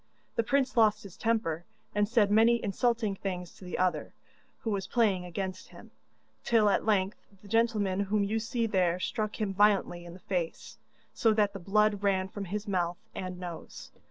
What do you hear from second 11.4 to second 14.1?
the blood ran from his mouth and nose.